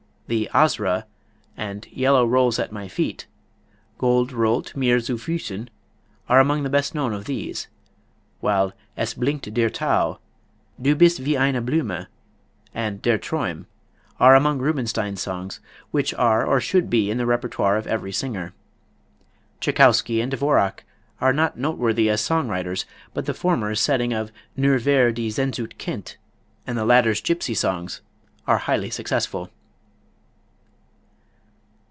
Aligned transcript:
The 0.27 0.49
"Asra," 0.53 1.07
and 1.57 1.85
"Yellow 1.91 2.25
Rolls 2.25 2.57
at 2.57 2.71
my 2.71 2.87
Feet," 2.87 3.27
(Gold 3.97 4.31
Rollt 4.31 4.73
mir 4.77 5.01
zu 5.01 5.17
Füssen) 5.17 5.67
are 6.29 6.39
among 6.39 6.63
the 6.63 6.69
best 6.69 6.95
known 6.95 7.11
of 7.11 7.25
these; 7.25 7.67
while 8.39 8.71
"Es 8.95 9.13
blink't 9.13 9.53
der 9.53 9.67
Thau," 9.67 10.19
"Du 10.81 10.95
Bist 10.95 11.19
wie 11.19 11.35
eine 11.37 11.59
Blume," 11.59 12.07
and 12.73 13.01
"Der 13.01 13.17
Traum" 13.17 13.65
are 14.21 14.33
among 14.33 14.59
Rubinstein's 14.59 15.21
songs 15.21 15.59
which 15.91 16.13
are 16.13 16.45
or 16.45 16.61
should 16.61 16.89
be 16.89 17.11
in 17.11 17.17
the 17.17 17.25
repertoire 17.25 17.75
of 17.75 17.85
every 17.85 18.13
singer. 18.13 18.53
Tschaikowsky 19.59 20.21
and 20.23 20.31
Dvorak 20.31 20.85
are 21.19 21.33
not 21.33 21.57
noteworthy 21.59 22.09
as 22.09 22.21
song 22.21 22.47
writers, 22.47 22.85
but 23.13 23.25
the 23.25 23.33
former's 23.33 23.81
setting 23.81 24.13
of 24.13 24.31
"Nur 24.55 24.79
wer 24.85 25.11
die 25.11 25.27
Sehnsucht 25.27 25.77
kennt" 25.77 26.15
and 26.65 26.77
the 26.77 26.85
latter's 26.85 27.21
"Gypsy 27.21 27.53
Songs" 27.53 27.99
are 28.47 28.59
highly 28.59 28.89
successful. 28.89 29.49